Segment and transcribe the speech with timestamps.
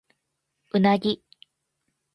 [0.73, 1.23] うなぎ